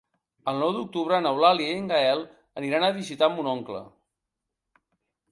El 0.51 0.55
nou 0.61 0.71
d'octubre 0.75 1.17
n'Eulàlia 1.25 1.73
i 1.73 1.75
en 1.81 1.89
Gaël 1.91 2.23
aniran 2.61 2.85
a 2.87 2.89
visitar 2.95 3.29
mon 3.35 3.51
oncle. 3.53 3.83